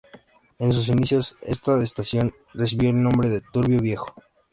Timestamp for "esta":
1.43-1.79